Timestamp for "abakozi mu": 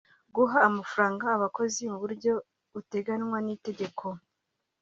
1.37-1.97